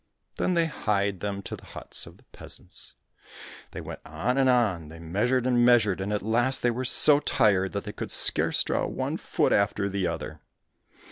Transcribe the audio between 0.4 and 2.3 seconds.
they hied them to the huts of the